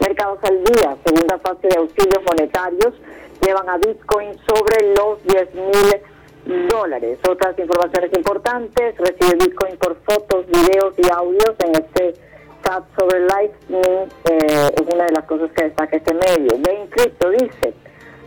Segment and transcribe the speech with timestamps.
[0.00, 2.94] Mercados al día, segunda fase de auxilios monetarios,
[3.46, 7.16] llevan a Bitcoin sobre los 10 mil dólares.
[7.30, 12.31] Otras informaciones importantes, recibe Bitcoin por fotos, videos y audios en este
[12.62, 16.58] chat sobre Lightning, eh, es una de las cosas que destaca este medio.
[16.58, 17.74] Bain Crypto dice,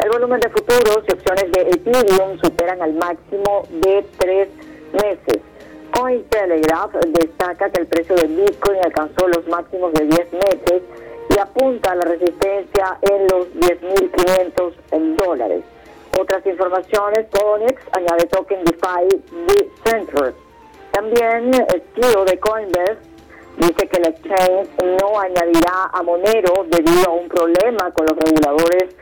[0.03, 4.49] el volumen de futuros y opciones de Ethereum superan al máximo de tres
[4.93, 5.41] meses.
[5.91, 10.81] Cointelegraph destaca que el precio de Bitcoin alcanzó los máximos de 10 meses
[11.29, 15.63] y apunta a la resistencia en los 10.500 dólares.
[16.19, 20.33] Otras informaciones, Conex añade token DeFi de Center.
[20.91, 23.14] También el CEO de Coinbase
[23.57, 28.95] dice que el exchange no añadirá a Monero debido a un problema con los reguladores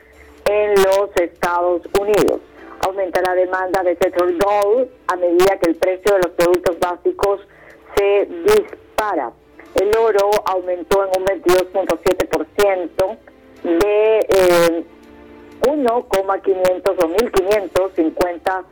[0.46, 2.42] en los Estados Unidos.
[2.82, 7.42] Aumenta la demanda de Tether Gold a medida que el precio de los productos básicos
[7.96, 9.32] se dispara.
[9.76, 13.18] El oro aumentó en un 22.7%
[13.64, 14.84] de eh,
[15.66, 18.64] 1,500 o 1.550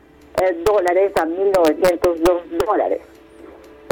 [0.41, 3.01] eh, dólares a 1.902 dólares.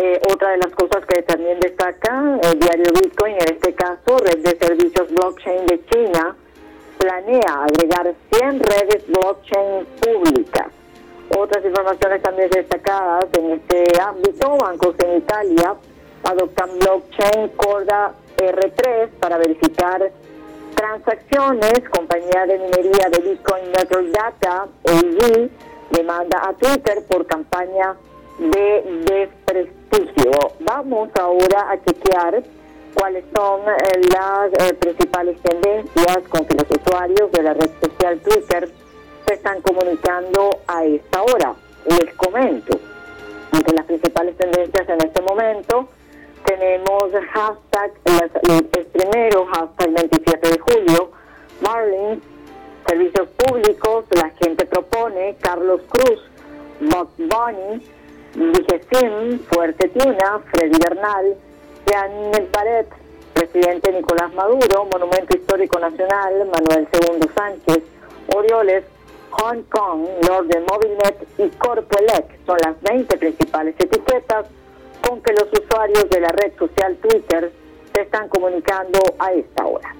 [0.01, 4.37] Eh, otra de las cosas que también destaca el diario Bitcoin, en este caso, red
[4.37, 6.37] de servicios blockchain de China,
[6.97, 10.67] planea agregar 100 redes blockchain públicas.
[11.37, 15.75] Otras informaciones también destacadas en este ámbito, bancos en Italia
[16.23, 20.11] adoptan blockchain Corda R3 para verificar
[20.75, 25.49] transacciones, compañía de minería de Bitcoin Network Data, AG,
[25.91, 27.95] demanda a Twitter por campaña
[28.39, 30.31] de desprestigio.
[30.61, 32.43] Vamos ahora a chequear
[32.93, 38.19] cuáles son eh, las eh, principales tendencias con que los usuarios de la red social
[38.21, 38.69] Twitter
[39.27, 41.55] se están comunicando a esta hora.
[41.85, 42.79] Les comento,
[43.53, 45.87] entre las principales tendencias en este momento
[46.45, 51.11] tenemos hashtag, el primero, hashtag 27 de julio,
[51.61, 52.23] Marlins,
[52.87, 56.19] servicios públicos, la gente propone, Carlos Cruz,
[56.79, 57.81] Bob Bunny,
[58.33, 61.35] Digesim, Fuerte Tuna, Freddy Bernal,
[61.85, 62.87] Jean Baret,
[63.33, 67.83] presidente Nicolás Maduro, Monumento Histórico Nacional, Manuel II Sánchez,
[68.35, 68.83] Orioles,
[69.31, 70.07] Hong Kong,
[70.47, 74.47] de Mobilnet y Corpoelec son las 20 principales etiquetas
[75.07, 77.51] con que los usuarios de la red social Twitter
[77.93, 79.95] se están comunicando a esta hora.